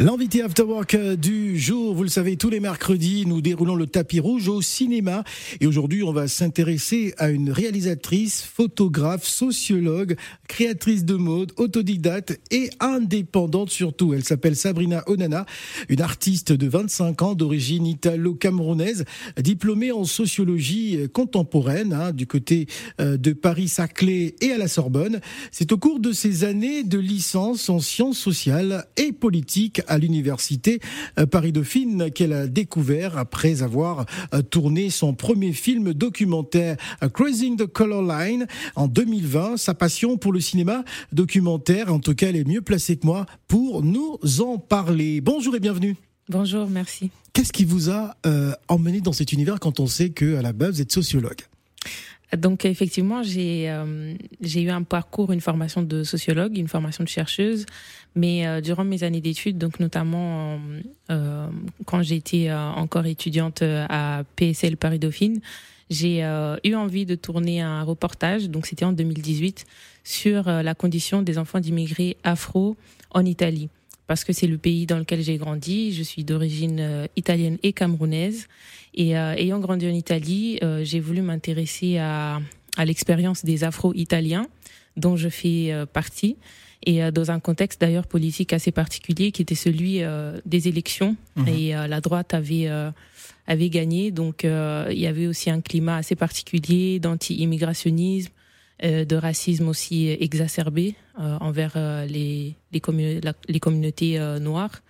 L'invité 0.00 0.42
Afterwork 0.42 0.96
du 1.16 1.58
jour, 1.58 1.92
vous 1.92 2.04
le 2.04 2.08
savez, 2.08 2.36
tous 2.36 2.50
les 2.50 2.60
mercredis, 2.60 3.26
nous 3.26 3.40
déroulons 3.40 3.74
le 3.74 3.88
tapis 3.88 4.20
rouge 4.20 4.46
au 4.46 4.62
cinéma. 4.62 5.24
Et 5.60 5.66
aujourd'hui, 5.66 6.04
on 6.04 6.12
va 6.12 6.28
s'intéresser 6.28 7.14
à 7.18 7.30
une 7.30 7.50
réalisatrice, 7.50 8.44
photographe, 8.44 9.26
sociologue, 9.26 10.14
créatrice 10.46 11.04
de 11.04 11.16
mode, 11.16 11.50
autodidacte 11.56 12.38
et 12.52 12.70
indépendante 12.78 13.70
surtout. 13.70 14.14
Elle 14.14 14.22
s'appelle 14.22 14.54
Sabrina 14.54 15.02
Onana, 15.08 15.46
une 15.88 16.00
artiste 16.00 16.52
de 16.52 16.68
25 16.68 17.22
ans 17.22 17.34
d'origine 17.34 17.84
italo-camerounaise, 17.84 19.04
diplômée 19.36 19.90
en 19.90 20.04
sociologie 20.04 21.08
contemporaine 21.12 21.92
hein, 21.92 22.12
du 22.12 22.28
côté 22.28 22.68
euh, 23.00 23.16
de 23.16 23.32
Paris-Saclay 23.32 24.36
et 24.42 24.52
à 24.52 24.58
la 24.58 24.68
Sorbonne. 24.68 25.20
C'est 25.50 25.72
au 25.72 25.76
cours 25.76 25.98
de 25.98 26.12
ses 26.12 26.44
années 26.44 26.84
de 26.84 27.00
licence 27.00 27.68
en 27.68 27.80
sciences 27.80 28.18
sociales 28.18 28.86
et 28.96 29.10
politiques 29.10 29.82
à 29.88 29.98
l'université 29.98 30.80
euh, 31.18 31.26
Paris-Dauphine 31.26 32.10
qu'elle 32.10 32.32
a 32.32 32.46
découvert 32.46 33.18
après 33.18 33.62
avoir 33.62 34.06
euh, 34.34 34.42
tourné 34.42 34.90
son 34.90 35.14
premier 35.14 35.52
film 35.52 35.92
documentaire 35.92 36.76
euh, 37.02 37.08
Cruising 37.08 37.56
the 37.56 37.66
Color 37.66 38.02
Line 38.02 38.46
en 38.76 38.86
2020. 38.86 39.56
Sa 39.56 39.74
passion 39.74 40.16
pour 40.16 40.32
le 40.32 40.40
cinéma 40.40 40.84
documentaire, 41.12 41.92
en 41.92 41.98
tout 41.98 42.14
cas, 42.14 42.28
elle 42.28 42.36
est 42.36 42.46
mieux 42.46 42.62
placée 42.62 42.96
que 42.96 43.06
moi 43.06 43.26
pour 43.48 43.82
nous 43.82 44.18
en 44.40 44.58
parler. 44.58 45.20
Bonjour 45.20 45.56
et 45.56 45.60
bienvenue. 45.60 45.96
Bonjour, 46.28 46.68
merci. 46.68 47.10
Qu'est-ce 47.32 47.52
qui 47.52 47.64
vous 47.64 47.90
a 47.90 48.16
emmené 48.68 49.00
dans 49.00 49.12
cet 49.12 49.32
univers 49.32 49.60
quand 49.60 49.80
on 49.80 49.86
sait 49.86 50.10
que 50.10 50.36
à 50.36 50.42
la 50.42 50.52
base 50.52 50.74
vous 50.74 50.82
êtes 50.82 50.92
sociologue? 50.92 51.40
Donc 52.36 52.64
effectivement, 52.66 53.22
j'ai 53.22 53.70
euh, 53.70 54.14
j'ai 54.40 54.62
eu 54.62 54.70
un 54.70 54.82
parcours, 54.82 55.32
une 55.32 55.40
formation 55.40 55.82
de 55.82 56.04
sociologue, 56.04 56.58
une 56.58 56.68
formation 56.68 57.02
de 57.02 57.08
chercheuse, 57.08 57.64
mais 58.14 58.46
euh, 58.46 58.60
durant 58.60 58.84
mes 58.84 59.02
années 59.02 59.22
d'études, 59.22 59.56
donc 59.56 59.80
notamment 59.80 60.58
euh, 61.10 61.48
quand 61.86 62.02
j'étais 62.02 62.52
encore 62.52 63.06
étudiante 63.06 63.62
à 63.62 64.24
PSL 64.36 64.76
Paris 64.76 64.98
Dauphine, 64.98 65.40
j'ai 65.88 66.20
eu 66.64 66.74
envie 66.74 67.06
de 67.06 67.14
tourner 67.14 67.62
un 67.62 67.82
reportage, 67.82 68.50
donc 68.50 68.66
c'était 68.66 68.84
en 68.84 68.92
2018, 68.92 69.64
sur 70.04 70.44
la 70.44 70.74
condition 70.74 71.22
des 71.22 71.38
enfants 71.38 71.60
d'immigrés 71.60 72.18
afro 72.24 72.76
en 73.10 73.24
Italie 73.24 73.70
parce 74.08 74.24
que 74.24 74.32
c'est 74.32 74.46
le 74.46 74.58
pays 74.58 74.86
dans 74.86 74.98
lequel 74.98 75.22
j'ai 75.22 75.36
grandi. 75.36 75.92
Je 75.92 76.02
suis 76.02 76.24
d'origine 76.24 76.80
euh, 76.80 77.06
italienne 77.14 77.58
et 77.62 77.72
camerounaise. 77.72 78.48
Et 78.94 79.16
euh, 79.16 79.34
ayant 79.34 79.60
grandi 79.60 79.86
en 79.86 79.92
Italie, 79.92 80.58
euh, 80.64 80.82
j'ai 80.82 80.98
voulu 80.98 81.20
m'intéresser 81.20 81.98
à, 81.98 82.40
à 82.78 82.84
l'expérience 82.86 83.44
des 83.44 83.64
Afro-Italiens, 83.64 84.48
dont 84.96 85.16
je 85.16 85.28
fais 85.28 85.72
partie, 85.92 86.36
et 86.84 87.12
dans 87.12 87.30
un 87.30 87.38
contexte 87.38 87.80
d'ailleurs 87.80 88.06
politique 88.06 88.52
assez 88.52 88.72
particulier, 88.72 89.30
qui 89.30 89.42
était 89.42 89.54
celui 89.54 90.00
des 90.44 90.66
élections. 90.66 91.16
Mmh. 91.36 91.48
Et 91.48 91.70
la 91.72 92.00
droite 92.00 92.34
avait 92.34 92.68
avait 93.46 93.70
gagné, 93.70 94.10
donc 94.10 94.42
il 94.42 94.98
y 94.98 95.06
avait 95.06 95.28
aussi 95.28 95.50
un 95.50 95.60
climat 95.60 95.96
assez 95.96 96.16
particulier 96.16 96.98
d'anti-immigrationnisme, 96.98 98.32
euh, 98.32 98.37
de 98.82 99.16
racisme 99.16 99.68
aussi 99.68 100.08
exacerbé 100.08 100.94
euh, 101.18 101.36
envers 101.40 101.72
euh, 101.76 102.06
les, 102.06 102.54
les, 102.72 102.80
les 103.48 103.60
communautés 103.60 104.18
noires 104.40 104.82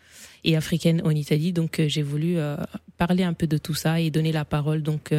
et 0.44 0.56
africaines 0.56 1.00
en 1.05 1.11
Italie. 1.11 1.53
Donc 1.53 1.81
j'ai 1.86 2.03
voulu 2.03 2.36
parler 2.97 3.25
un 3.25 3.33
peu 3.33 3.47
de 3.47 3.59
tout 3.59 3.75
ça 3.75 4.00
et 4.00 4.11
donner 4.11 4.33
la 4.33 4.44
parole 4.44 4.83
donc 4.83 5.12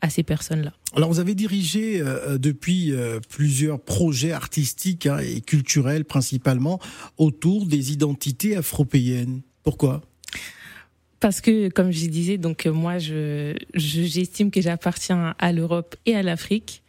à 0.00 0.10
ces 0.10 0.22
personnes-là. 0.22 0.72
Alors 0.94 1.10
vous 1.12 1.20
avez 1.20 1.34
dirigé 1.34 2.02
depuis 2.38 2.92
plusieurs 3.28 3.80
projets 3.80 4.32
artistiques 4.32 5.06
hein, 5.06 5.18
et 5.18 5.40
culturels 5.40 6.04
principalement 6.04 6.80
autour 7.18 7.66
des 7.66 7.92
identités 7.92 8.56
afro-péennes. 8.56 9.42
Pourquoi? 9.62 10.02
Parce 11.20 11.40
que, 11.40 11.68
comme 11.68 11.92
je 11.92 12.06
disais, 12.06 12.36
donc 12.36 12.66
moi, 12.66 12.98
je 12.98 13.54
j'estime 13.74 14.50
que 14.50 14.60
j'appartiens 14.60 15.36
à 15.38 15.52
l'Europe 15.52 15.94
et 16.04 16.16
à 16.16 16.22
l'Afrique. 16.22 16.81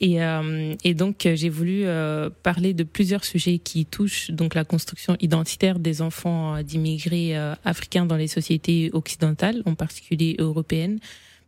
Et, 0.00 0.22
euh, 0.22 0.74
et 0.84 0.94
donc 0.94 1.28
j'ai 1.34 1.48
voulu 1.48 1.82
euh, 1.84 2.30
parler 2.42 2.74
de 2.74 2.82
plusieurs 2.82 3.24
sujets 3.24 3.58
qui 3.58 3.86
touchent 3.86 4.30
donc 4.30 4.54
la 4.54 4.64
construction 4.64 5.16
identitaire 5.20 5.78
des 5.78 6.02
enfants 6.02 6.56
euh, 6.56 6.62
d'immigrés 6.62 7.36
africains 7.64 8.06
dans 8.06 8.16
les 8.16 8.28
sociétés 8.28 8.90
occidentales, 8.92 9.62
en 9.64 9.74
particulier 9.74 10.36
européennes, 10.38 10.98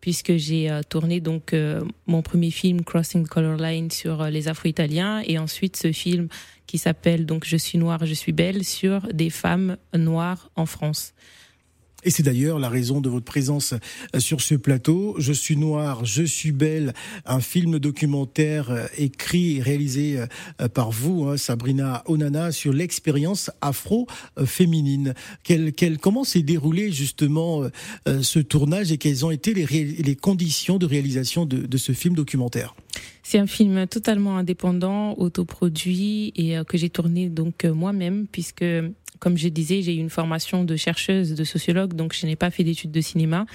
puisque 0.01 0.37
j'ai 0.37 0.71
tourné 0.89 1.21
donc 1.21 1.55
mon 2.07 2.23
premier 2.23 2.51
film 2.51 2.85
Crossing 2.85 3.25
the 3.25 3.29
Color 3.29 3.57
Line 3.57 3.91
sur 3.91 4.25
les 4.25 4.49
Afro-Italiens 4.49 5.23
et 5.27 5.39
ensuite 5.39 5.77
ce 5.77 5.93
film 5.93 6.29
qui 6.67 6.79
s'appelle 6.79 7.27
donc 7.27 7.45
Je 7.47 7.57
suis 7.57 7.79
noire, 7.79 8.05
je 8.05 8.15
suis 8.15 8.33
belle 8.33 8.65
sur 8.65 9.09
des 9.13 9.31
femmes 9.31 9.77
noires 9.95 10.51
en 10.57 10.67
France. 10.67 11.15
Et 12.05 12.11
c'est 12.11 12.23
d'ailleurs 12.23 12.59
la 12.59 12.69
raison 12.69 13.01
de 13.01 13.09
votre 13.09 13.25
présence 13.25 13.75
euh, 14.15 14.21
sur 14.21 14.43
ce 14.43 14.55
plateau. 14.55 15.15
Je 15.19 15.33
suis 15.33 15.57
noire, 15.57 16.05
je 16.05 16.23
suis 16.23 16.53
belle, 16.53 16.93
un 17.25 17.41
film 17.41 17.79
documentaire 17.79 18.71
euh, 18.71 18.87
écrit 18.99 19.57
et 19.57 19.63
réalisé 19.63 20.19
euh, 20.19 20.69
par 20.69 20.91
vous, 20.91 21.25
hein, 21.25 21.37
Sabrina 21.39 22.03
Onana, 22.07 22.53
sur 22.53 22.73
l'expérience 22.73 23.51
afro-féminine. 23.61 25.15
comment 26.01 26.25
s'est 26.25 26.43
déroulé 26.43 26.93
justement 26.93 27.63
ce 28.07 28.39
tournage 28.39 28.93
et 28.93 28.99
quelles 28.99 29.25
ont 29.25 29.31
été 29.31 29.55
les, 29.55 30.17
conditions 30.17 30.79
de 30.79 30.87
réalisation 30.87 31.47
de, 31.47 31.77
ce 31.77 31.93
film 31.93 32.15
documentaire? 32.15 32.75
C'est 33.23 33.39
un 33.39 33.47
film 33.47 33.87
totalement 33.87 34.37
indépendant, 34.37 35.15
autoproduit 35.19 36.33
et 36.37 36.57
que 36.67 36.77
j'ai 36.77 36.91
tourné 36.91 37.29
donc 37.29 37.65
moi-même 37.65 38.27
puisque 38.31 38.65
comme 39.25 39.39
je 39.39 39.49
disais, 39.49 39.81
j'ai 39.81 39.95
eu 39.95 40.01
une 40.01 40.11
formation 40.11 40.65
de 40.65 40.77
chercheuse, 40.77 41.35
de 41.35 41.45
sociologue, 41.45 41.95
donc 41.95 42.13
je 42.13 42.27
n'ai 42.27 42.37
pas 42.37 42.51
fait 42.51 42.63
d'études 42.63 42.91
de 42.91 43.01
cinéma. 43.01 43.47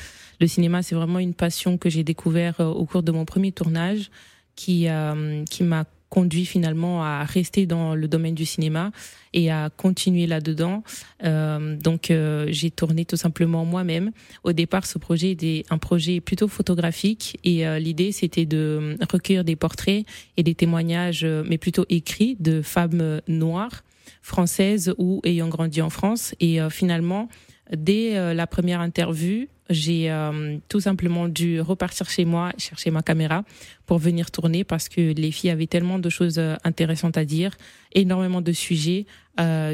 Le 0.41 0.47
cinéma, 0.47 0.81
c'est 0.81 0.95
vraiment 0.95 1.19
une 1.19 1.35
passion 1.35 1.77
que 1.77 1.91
j'ai 1.91 2.03
découvert 2.03 2.59
euh, 2.59 2.65
au 2.65 2.85
cours 2.85 3.03
de 3.03 3.11
mon 3.11 3.23
premier 3.23 3.51
tournage, 3.51 4.09
qui 4.55 4.89
euh, 4.89 5.45
qui 5.45 5.61
m'a 5.61 5.85
conduit 6.09 6.47
finalement 6.47 7.03
à 7.03 7.23
rester 7.23 7.67
dans 7.67 7.93
le 7.93 8.07
domaine 8.07 8.33
du 8.33 8.45
cinéma 8.45 8.91
et 9.31 9.51
à 9.51 9.69
continuer 9.69 10.25
là-dedans. 10.25 10.81
Euh, 11.23 11.77
donc 11.77 12.11
j'ai 12.47 12.71
tourné 12.71 13.05
tout 13.05 13.15
simplement 13.15 13.63
moi-même. 13.63 14.09
Au 14.43 14.51
départ, 14.51 14.87
ce 14.87 14.97
projet 14.97 15.29
était 15.29 15.65
un 15.69 15.77
projet 15.77 16.19
plutôt 16.19 16.47
photographique 16.47 17.37
et 17.43 17.63
l'idée 17.79 18.11
c'était 18.11 18.47
de 18.47 18.97
recueillir 19.13 19.43
des 19.43 19.55
portraits 19.55 20.03
et 20.35 20.41
des 20.41 20.55
témoignages, 20.55 21.23
mais 21.45 21.59
plutôt 21.59 21.85
écrits, 21.89 22.35
de 22.39 22.63
femmes 22.63 23.21
noires 23.27 23.83
française 24.21 24.93
ou 24.97 25.21
ayant 25.23 25.47
grandi 25.47 25.81
en 25.81 25.89
France. 25.89 26.35
Et 26.39 26.61
euh, 26.61 26.69
finalement, 26.69 27.29
dès 27.75 28.17
euh, 28.17 28.33
la 28.33 28.47
première 28.47 28.81
interview, 28.81 29.47
j'ai 29.69 30.11
euh, 30.11 30.57
tout 30.67 30.79
simplement 30.79 31.27
dû 31.27 31.61
repartir 31.61 32.09
chez 32.09 32.25
moi, 32.25 32.51
chercher 32.57 32.89
ma 32.89 33.03
caméra 33.03 33.43
pour 33.89 33.97
venir 33.97 34.29
tourner 34.29 34.63
parce 34.63 34.87
que 34.87 35.01
les 35.01 35.31
filles 35.31 35.49
avaient 35.49 35.65
tellement 35.65 35.97
de 35.97 36.09
choses 36.11 36.39
intéressantes 36.63 37.17
à 37.17 37.25
dire, 37.25 37.57
énormément 37.93 38.39
de 38.39 38.51
sujets 38.51 39.07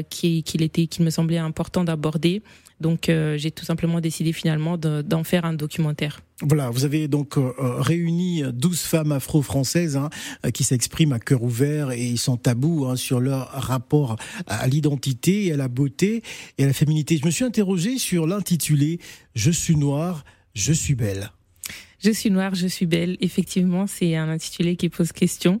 qu'il 0.08 0.62
était, 0.62 0.86
qu'il 0.86 1.04
me 1.04 1.10
semblait 1.10 1.36
important 1.36 1.84
d'aborder. 1.84 2.40
Donc 2.80 3.10
euh, 3.10 3.36
j'ai 3.36 3.50
tout 3.50 3.66
simplement 3.66 4.00
décidé 4.00 4.32
finalement 4.32 4.78
d'en 4.78 5.22
faire 5.22 5.44
un 5.44 5.52
documentaire. 5.52 6.20
Voilà, 6.40 6.70
vous 6.70 6.86
avez 6.86 7.08
donc 7.08 7.36
euh, 7.36 7.52
euh, 7.58 7.80
réuni 7.82 8.42
12 8.50 8.80
femmes 8.80 9.12
afro-françaises 9.12 9.98
hein, 9.98 10.08
qui 10.54 10.64
s'expriment 10.64 11.12
à 11.12 11.18
cœur 11.18 11.42
ouvert 11.42 11.90
et 11.90 12.16
sans 12.16 12.38
tabou 12.38 12.86
hein, 12.86 12.96
sur 12.96 13.20
leur 13.20 13.50
rapport 13.50 14.16
à 14.46 14.66
l'identité, 14.66 15.52
à 15.52 15.58
la 15.58 15.68
beauté 15.68 16.22
et 16.56 16.64
à 16.64 16.66
la 16.66 16.72
féminité. 16.72 17.18
Je 17.18 17.26
me 17.26 17.30
suis 17.30 17.44
interrogé 17.44 17.98
sur 17.98 18.26
l'intitulé 18.26 18.98
Je 19.34 19.50
suis 19.50 19.76
noire, 19.76 20.24
je 20.54 20.72
suis 20.72 20.94
belle. 20.94 21.32
Je 21.98 22.10
suis 22.10 22.30
noire, 22.30 22.54
je 22.54 22.66
suis 22.66 22.86
belle. 22.86 23.16
Effectivement, 23.20 23.86
c'est 23.86 24.16
un 24.16 24.28
intitulé 24.28 24.76
qui 24.76 24.88
pose 24.90 25.12
question. 25.12 25.60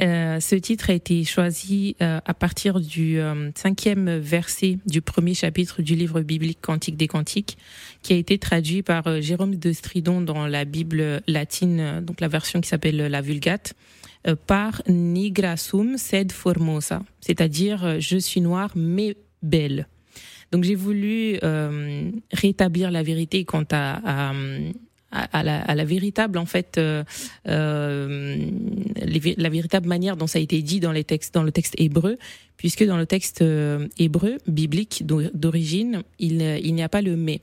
Euh, 0.00 0.38
ce 0.38 0.54
titre 0.54 0.90
a 0.90 0.92
été 0.92 1.24
choisi 1.24 1.96
euh, 2.00 2.20
à 2.24 2.34
partir 2.34 2.78
du 2.78 3.18
euh, 3.18 3.50
cinquième 3.56 4.18
verset 4.18 4.78
du 4.86 5.02
premier 5.02 5.34
chapitre 5.34 5.82
du 5.82 5.96
livre 5.96 6.20
biblique 6.20 6.60
Cantique 6.60 6.96
des 6.96 7.08
Cantiques, 7.08 7.58
qui 8.02 8.12
a 8.12 8.16
été 8.16 8.38
traduit 8.38 8.82
par 8.82 9.20
Jérôme 9.20 9.56
de 9.56 9.72
Stridon 9.72 10.20
dans 10.20 10.46
la 10.46 10.64
Bible 10.64 11.20
latine, 11.26 12.00
donc 12.00 12.20
la 12.20 12.28
version 12.28 12.60
qui 12.60 12.68
s'appelle 12.68 12.96
la 12.96 13.20
Vulgate, 13.20 13.74
par 14.46 14.82
Nigra 14.86 15.56
sum 15.56 15.98
sed 15.98 16.30
formosa, 16.30 17.02
c'est-à-dire 17.20 18.00
je 18.00 18.16
suis 18.16 18.40
noire 18.40 18.70
mais 18.76 19.16
belle. 19.42 19.88
Donc 20.52 20.62
j'ai 20.62 20.76
voulu 20.76 21.40
rétablir 22.32 22.92
la 22.92 23.02
vérité 23.02 23.44
quant 23.44 23.64
à, 23.72 24.30
à, 24.30 24.32
à, 25.12 25.42
la, 25.42 25.60
à 25.60 25.74
la, 25.74 25.84
véritable 25.84 26.38
en 26.38 26.46
fait 26.46 26.78
euh, 26.78 27.04
euh 27.46 28.36
la 29.36 29.48
véritable 29.50 29.86
manière 29.86 30.16
dont 30.16 30.26
ça 30.26 30.38
a 30.38 30.42
été 30.42 30.62
dit 30.62 30.80
dans 30.80 30.92
les 30.92 31.04
textes 31.04 31.34
dans 31.34 31.42
le 31.42 31.52
texte 31.52 31.74
hébreu 31.78 32.18
puisque 32.56 32.84
dans 32.84 32.96
le 32.96 33.06
texte 33.06 33.42
euh, 33.42 33.88
hébreu 33.98 34.38
biblique 34.46 35.04
d'origine 35.06 36.02
il, 36.18 36.40
il 36.40 36.74
n'y 36.74 36.82
a 36.82 36.88
pas 36.88 37.02
le 37.02 37.16
mais. 37.16 37.40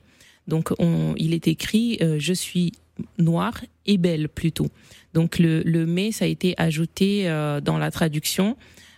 Donc 0.48 0.72
on, 0.78 1.14
il 1.16 1.32
est 1.32 1.46
écrit 1.46 1.98
euh, 2.02 2.16
je 2.18 2.32
suis 2.32 2.72
noire 3.18 3.60
et 3.86 3.98
belle 3.98 4.28
plutôt. 4.28 4.68
Donc 5.14 5.38
le, 5.38 5.62
le 5.62 5.86
mais 5.86 6.12
ça 6.12 6.24
a 6.24 6.28
été 6.28 6.54
ajouté 6.58 7.24
dans 7.64 7.78
la 7.78 7.90
traduction. 7.90 8.56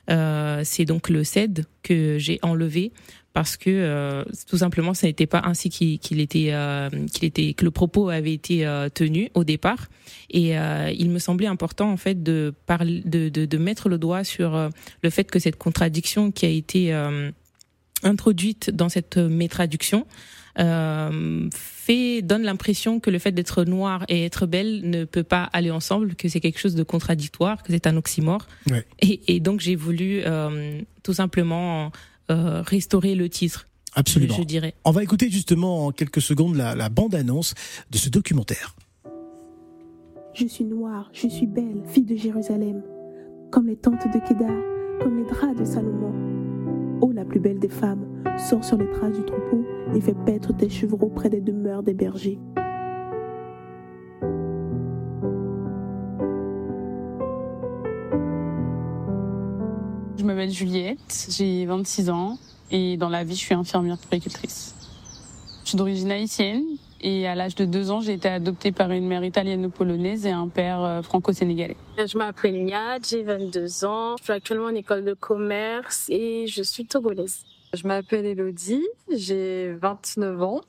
C'est 0.09 0.85
donc 0.85 1.09
le 1.09 1.25
CED 1.25 1.67
que 1.83 2.19
j'ai 2.19 2.39
enlevé 2.43 2.93
parce 3.33 3.57
que 3.57 3.71
euh, 3.71 4.25
tout 4.47 4.59
simplement 4.59 4.95
ça 4.95 5.07
n'était 5.07 5.27
pas 5.27 5.43
ainsi 5.45 5.71
qu'il 5.71 6.21
était 6.21 6.49
euh, 6.53 6.91
qu'il 7.13 7.25
était 7.25 7.55
que 7.55 7.65
le 7.65 7.71
propos 7.71 8.11
avait 8.11 8.33
été 8.33 8.67
euh, 8.67 8.89
tenu 8.89 9.31
au 9.35 9.45
départ 9.45 9.89
et 10.31 10.55
il 10.95 11.11
me 11.11 11.19
semblait 11.19 11.47
important 11.47 11.91
en 11.91 11.99
fait 11.99 12.23
de 12.23 12.55
parler 12.67 13.03
de, 13.05 13.29
de, 13.29 13.45
de 13.45 13.59
mettre 13.59 13.91
le 13.91 13.99
doigt 13.99 14.25
sur 14.25 14.71
le 15.03 15.11
fait 15.11 15.25
que 15.25 15.39
cette 15.39 15.57
contradiction 15.57 16.31
qui 16.33 16.47
a 16.47 16.49
été 16.49 16.91
introduite 18.03 18.71
dans 18.71 18.89
cette 18.89 19.19
métraduction 19.19 20.07
fait 20.57 22.23
donne 22.23 22.43
l'impression 22.45 22.99
que 22.99 23.11
le 23.11 23.19
fait 23.19 23.33
d'être 23.33 23.65
noir 23.65 24.07
et 24.09 24.25
être 24.25 24.47
belle 24.47 24.89
ne 24.89 25.05
peut 25.05 25.23
pas 25.23 25.45
aller 25.53 25.71
ensemble, 25.71 26.15
que 26.15 26.29
c'est 26.29 26.41
quelque 26.41 26.59
chose 26.59 26.75
de 26.75 26.83
contradictoire, 26.83 27.63
que 27.63 27.71
c'est 27.71 27.87
un 27.87 27.99
oxymore. 27.99 28.47
Ouais. 28.71 28.87
Et, 29.01 29.37
et, 29.37 29.41
donc 29.41 29.61
j'ai 29.61 29.77
voulu 29.77 30.23
tout 31.03 31.13
simplement 31.13 31.93
euh, 32.33 32.63
restaurer 32.63 33.15
le 33.15 33.29
titre. 33.29 33.69
Absolument. 33.95 34.35
Je 34.35 34.43
dirais. 34.43 34.75
On 34.85 34.91
va 34.91 35.03
écouter 35.03 35.31
justement 35.31 35.87
en 35.87 35.93
quelques 35.93 36.23
secondes 36.23 36.57
la, 36.57 36.89
bande-annonce 36.89 37.55
de 37.91 37.99
ce 37.99 38.09
documentaire. 38.09 38.75
Je 40.35 40.47
suis 40.47 40.65
noire, 40.65 41.11
je 41.13 41.29
suis 41.29 41.47
belle, 41.47 41.83
fille 41.87 42.07
de 42.07 42.17
Jérusalem, 42.17 42.83
comme 43.51 43.67
les 43.67 43.77
tentes 43.77 44.07
de 44.07 44.27
Kédar, 44.27 44.57
comme 45.03 45.19
les 45.19 45.25
draps 45.25 45.61
de 45.61 45.65
Salomon. 45.65 46.13
Oh, 47.03 47.13
la 47.13 47.27
plus 47.27 47.41
belle 47.41 47.59
des 47.59 47.69
femmes, 47.69 48.07
sors 48.39 48.65
sur 48.65 48.79
les 48.79 48.91
traces 48.93 49.17
du 49.17 49.25
troupeau 49.25 49.67
et 49.95 50.01
fais 50.01 50.15
paître 50.25 50.57
tes 50.57 50.71
chevreaux 50.71 51.11
près 51.11 51.29
des 51.29 51.43
demeures 51.43 51.83
des 51.83 51.93
bergers. 51.93 52.39
Je 60.23 60.27
m'appelle 60.29 60.53
Juliette, 60.53 61.27
j'ai 61.31 61.67
26 61.67 62.09
ans 62.09 62.39
et 62.71 62.97
dans 62.97 63.09
la 63.09 63.25
vie, 63.25 63.35
je 63.35 63.41
suis 63.41 63.55
infirmière 63.55 63.99
puricultrice. 63.99 64.73
Je 65.65 65.71
suis 65.71 65.77
d'origine 65.77 66.13
haïtienne 66.13 66.63
et 67.01 67.27
à 67.27 67.35
l'âge 67.35 67.57
de 67.57 67.65
2 67.65 67.91
ans, 67.91 68.01
j'ai 68.01 68.13
été 68.13 68.29
adoptée 68.29 68.71
par 68.71 68.93
une 68.93 69.09
mère 69.09 69.25
italienne-polonaise 69.25 70.25
et 70.25 70.31
un 70.31 70.47
père 70.47 70.81
euh, 70.81 71.03
franco-sénégalais. 71.03 71.77
Je 71.99 72.17
m'appelle 72.17 72.65
Niad, 72.65 73.05
j'ai 73.05 73.25
22 73.25 73.85
ans. 73.85 74.15
Je 74.19 74.23
suis 74.23 74.33
actuellement 74.33 74.67
en 74.67 74.75
école 74.77 75.05
de 75.05 75.15
commerce 75.15 76.07
et 76.09 76.47
je 76.47 76.63
suis 76.63 76.87
togolaise. 76.87 77.39
Je 77.75 77.85
m'appelle 77.85 78.25
Elodie, 78.25 78.87
j'ai 79.11 79.73
29 79.73 80.41
ans. 80.41 80.61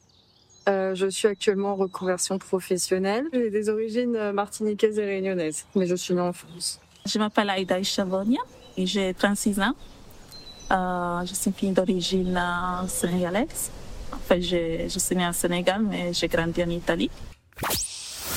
Euh, 0.67 0.95
je 0.95 1.05
suis 1.05 1.27
actuellement 1.27 1.73
en 1.73 1.75
reconversion 1.75 2.39
professionnelle. 2.39 3.27
J'ai 3.31 3.51
des 3.51 3.69
origines 3.69 4.31
martiniquaises 4.31 4.97
et 4.97 5.05
réunionnaises, 5.05 5.67
mais 5.75 5.85
je 5.85 5.93
suis 5.93 6.15
née 6.15 6.21
en 6.21 6.33
France. 6.33 6.79
Je 7.05 7.19
m'appelle 7.19 7.49
Aïda 7.51 7.83
Chavonia 7.83 8.39
et 8.39 8.62
j'ai 8.77 9.13
36 9.13 9.59
ans. 9.59 9.73
Euh, 10.71 11.25
je 11.25 11.33
suis 11.33 11.51
fille 11.51 11.71
d'origine 11.71 12.39
sénégalaise. 12.87 13.71
En 14.11 14.17
fait, 14.17 14.41
je, 14.41 14.87
je 14.89 14.99
suis 14.99 15.15
née 15.15 15.27
au 15.27 15.33
Sénégal, 15.33 15.81
mais 15.83 16.13
j'ai 16.13 16.27
grandi 16.27 16.63
en 16.63 16.69
Italie. 16.69 17.09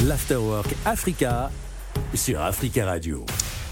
L'Afterwork 0.05 0.67
Africa 0.85 1.51
sur 2.15 2.41
Africa 2.41 2.85
Radio. 2.85 3.25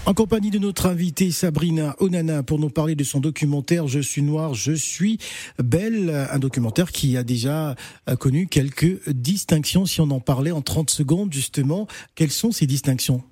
En 0.07 0.13
compagnie 0.13 0.51
de 0.51 0.59
notre 0.59 0.85
invitée 0.85 1.31
Sabrina 1.31 1.95
Onana 1.99 2.43
pour 2.43 2.59
nous 2.59 2.69
parler 2.69 2.93
de 2.95 3.03
son 3.03 3.19
documentaire 3.19 3.87
Je 3.87 3.99
suis 3.99 4.21
noire, 4.21 4.53
je 4.53 4.71
suis 4.71 5.17
belle, 5.57 6.27
un 6.31 6.37
documentaire 6.37 6.91
qui 6.91 7.17
a 7.17 7.23
déjà 7.23 7.75
connu 8.19 8.47
quelques 8.47 9.09
distinctions. 9.09 9.87
Si 9.87 10.01
on 10.01 10.11
en 10.11 10.19
parlait 10.19 10.51
en 10.51 10.61
30 10.61 10.91
secondes 10.91 11.33
justement, 11.33 11.87
quelles 12.13 12.31
sont 12.31 12.51
ces 12.51 12.67
distinctions? 12.67 13.23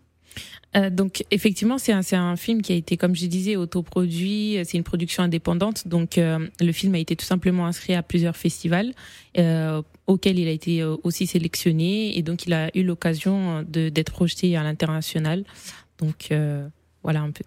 Euh, 0.75 0.89
donc 0.89 1.23
effectivement, 1.29 1.77
c'est 1.77 1.93
un, 1.93 2.01
un 2.13 2.35
film 2.35 2.61
qui 2.61 2.73
a 2.73 2.75
été, 2.75 2.97
comme 2.97 3.15
je 3.15 3.27
disais, 3.27 3.55
autoproduit. 3.55 4.57
C'est 4.65 4.77
une 4.77 4.83
production 4.83 5.23
indépendante. 5.23 5.87
Donc 5.87 6.17
euh, 6.17 6.47
le 6.59 6.71
film 6.71 6.95
a 6.95 6.99
été 6.99 7.15
tout 7.15 7.25
simplement 7.25 7.67
inscrit 7.67 7.93
à 7.93 8.01
plusieurs 8.01 8.35
festivals 8.35 8.93
euh, 9.37 9.81
auxquels 10.07 10.39
il 10.39 10.47
a 10.47 10.51
été 10.51 10.81
euh, 10.81 10.95
aussi 11.03 11.27
sélectionné 11.27 12.17
et 12.17 12.21
donc 12.23 12.45
il 12.45 12.53
a 12.53 12.75
eu 12.75 12.83
l'occasion 12.83 13.63
d'être 13.63 14.11
projeté 14.11 14.57
à 14.57 14.63
l'international. 14.63 15.43
Donc 15.99 16.29
euh, 16.31 16.67
voilà 17.03 17.21
un 17.21 17.31
peu. 17.31 17.43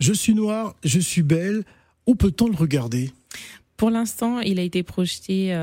Je 0.00 0.12
suis 0.12 0.34
noire, 0.34 0.74
je 0.84 1.00
suis 1.00 1.22
belle. 1.22 1.64
Où 2.06 2.14
peut-on 2.14 2.48
le 2.48 2.56
regarder? 2.56 3.10
Pour 3.76 3.90
l'instant, 3.90 4.40
il 4.40 4.58
a 4.58 4.62
été 4.62 4.82
projeté 4.82 5.54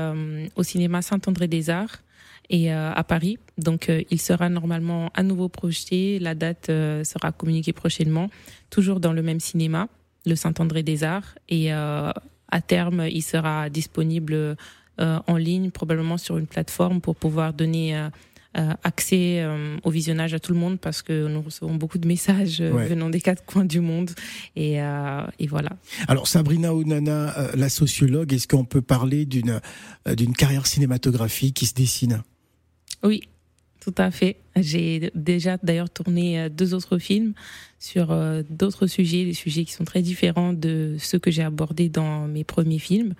au 0.54 0.62
cinéma 0.62 1.02
Saint-André-des-Arts 1.02 2.02
et 2.50 2.72
euh, 2.72 2.92
à 2.92 3.04
Paris. 3.04 3.38
Donc 3.58 3.88
euh, 3.88 4.02
il 4.10 4.20
sera 4.20 4.48
normalement 4.48 5.10
à 5.14 5.22
nouveau 5.22 5.48
projeté. 5.48 6.18
La 6.18 6.34
date 6.34 6.68
euh, 6.68 7.04
sera 7.04 7.32
communiquée 7.32 7.72
prochainement, 7.72 8.30
toujours 8.70 9.00
dans 9.00 9.12
le 9.12 9.22
même 9.22 9.40
cinéma, 9.40 9.88
le 10.24 10.36
Saint-André 10.36 10.82
des 10.82 11.04
Arts. 11.04 11.36
Et 11.48 11.72
à 11.72 12.60
terme, 12.66 13.06
il 13.10 13.22
sera 13.22 13.70
disponible 13.70 14.56
en 14.98 15.36
ligne, 15.36 15.70
probablement 15.70 16.16
sur 16.16 16.38
une 16.38 16.46
plateforme 16.46 17.00
pour 17.00 17.16
pouvoir 17.16 17.52
donner 17.52 18.08
accès 18.82 19.46
au 19.84 19.90
visionnage 19.90 20.34
à 20.34 20.40
tout 20.40 20.52
le 20.52 20.58
monde 20.58 20.80
parce 20.80 21.02
que 21.02 21.28
nous 21.28 21.42
recevons 21.42 21.74
beaucoup 21.74 21.98
de 21.98 22.08
messages 22.08 22.60
venant 22.60 23.10
des 23.10 23.20
quatre 23.20 23.44
coins 23.44 23.64
du 23.64 23.80
monde 23.80 24.10
et, 24.56 24.78
et 25.38 25.46
voilà. 25.46 25.70
Alors 26.08 26.26
Sabrina 26.26 26.74
Onana, 26.74 27.34
la 27.54 27.68
sociologue, 27.68 28.32
est-ce 28.32 28.48
qu'on 28.48 28.64
peut 28.64 28.82
parler 28.82 29.26
d'une 29.26 29.60
d'une 30.16 30.34
carrière 30.34 30.66
cinématographique 30.66 31.54
qui 31.54 31.66
se 31.66 31.74
dessine? 31.74 32.22
Oui, 33.02 33.22
tout 33.86 33.94
à 33.98 34.10
fait. 34.10 34.36
J'ai 34.56 35.12
déjà 35.14 35.58
d'ailleurs 35.62 35.88
tourné 35.88 36.40
euh, 36.40 36.48
deux 36.48 36.74
autres 36.74 36.98
films 36.98 37.34
sur 37.78 38.10
euh, 38.10 38.42
d'autres 38.50 38.88
sujets, 38.88 39.24
des 39.24 39.32
sujets 39.32 39.64
qui 39.64 39.72
sont 39.72 39.84
très 39.84 40.02
différents 40.02 40.52
de 40.52 40.96
ceux 40.98 41.20
que 41.20 41.30
j'ai 41.30 41.44
abordés 41.44 41.88
dans 41.88 42.26
mes 42.26 42.42
premiers 42.42 42.80
films. 42.80 43.14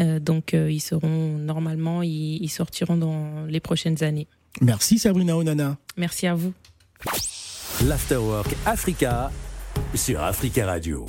Euh, 0.00 0.18
donc 0.18 0.52
ils 0.52 0.80
seront 0.80 1.38
normalement, 1.38 2.02
ils, 2.02 2.48
sortiront 2.48 2.96
dans 2.96 3.44
les 3.46 3.60
prochaines 3.60 4.02
années. 4.02 4.26
Merci 4.60 4.98
Sabrina 4.98 5.36
Onana. 5.36 5.78
Merci 5.96 6.26
à 6.26 6.34
vous. 6.34 6.52
L'Afterwork 7.86 8.48
Africa 8.66 9.30
sur 9.94 10.20
Africa 10.22 10.66
Radio. 10.66 11.06